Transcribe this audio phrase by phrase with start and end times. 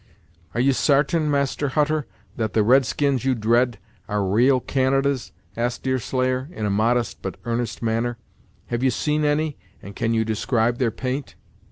[0.55, 3.77] "Are you sartain, Master Hutter, that the red skins you dread
[4.09, 8.17] are ra'al Canadas?" asked Deerslayer, in a modest but earnest manner.
[8.69, 11.35] "Have you seen any, and can you describe their paint?"